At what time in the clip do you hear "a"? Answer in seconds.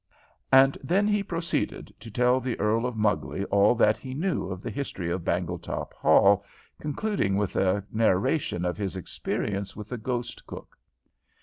7.55-7.83